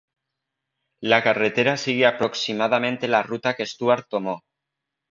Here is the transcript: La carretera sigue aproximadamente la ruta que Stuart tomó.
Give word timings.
La 1.03 1.21
carretera 1.21 1.77
sigue 1.77 2.07
aproximadamente 2.07 3.07
la 3.07 3.21
ruta 3.21 3.53
que 3.53 3.67
Stuart 3.67 4.07
tomó. 4.09 4.41